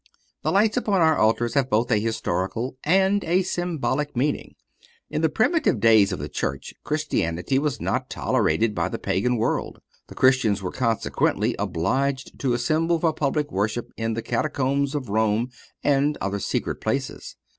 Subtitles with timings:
[0.41, 4.55] The lights upon our altars have both a historical and a symbolical meaning.
[5.11, 9.79] In the primitive days of the Church Christianity was not tolerated by the Pagan world.
[10.07, 15.51] The Christians were, consequently, obliged to assemble for public worship in the Catacombs of Rome
[15.83, 17.35] and other secret places.